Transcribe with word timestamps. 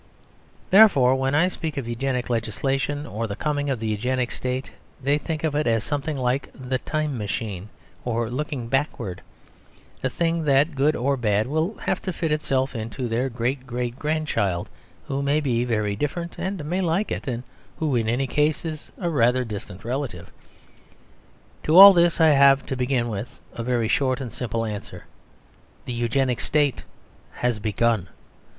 Therefore, 0.71 1.13
when 1.15 1.35
I 1.35 1.47
speak 1.47 1.77
of 1.77 1.87
Eugenic 1.87 2.27
legislation, 2.27 3.05
or 3.05 3.27
the 3.27 3.35
coming 3.35 3.69
of 3.69 3.79
the 3.79 3.85
Eugenic 3.89 4.31
State, 4.31 4.71
they 4.99 5.19
think 5.19 5.43
of 5.43 5.53
it 5.53 5.67
as 5.67 5.83
something 5.83 6.17
like 6.17 6.49
The 6.55 6.79
Time 6.79 7.19
Machine 7.19 7.69
or 8.03 8.27
Looking 8.27 8.67
Backward: 8.67 9.21
a 10.03 10.09
thing 10.09 10.43
that, 10.45 10.73
good 10.73 10.95
or 10.95 11.17
bad, 11.17 11.45
will 11.45 11.75
have 11.85 12.01
to 12.01 12.11
fit 12.11 12.31
itself 12.31 12.73
to 12.73 13.07
their 13.07 13.29
great 13.29 13.67
great 13.67 13.67
great 13.93 13.99
grandchild, 13.99 14.69
who 15.05 15.21
may 15.21 15.39
be 15.39 15.63
very 15.65 15.95
different 15.95 16.33
and 16.35 16.65
may 16.65 16.81
like 16.81 17.11
it; 17.11 17.27
and 17.27 17.43
who 17.77 17.95
in 17.95 18.09
any 18.09 18.25
case 18.25 18.65
is 18.65 18.91
rather 18.97 19.41
a 19.41 19.45
distant 19.45 19.85
relative. 19.85 20.31
To 21.61 21.77
all 21.77 21.93
this 21.93 22.19
I 22.19 22.29
have, 22.29 22.65
to 22.65 22.75
begin 22.75 23.07
with, 23.07 23.39
a 23.53 23.61
very 23.61 23.87
short 23.87 24.19
and 24.19 24.33
simple 24.33 24.65
answer. 24.65 25.05
The 25.85 25.93
Eugenic 25.93 26.39
State 26.41 26.85
has 27.33 27.59
begun. 27.59 28.07